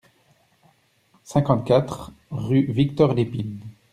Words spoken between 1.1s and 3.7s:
cinquante-quatre rue Victor Lépine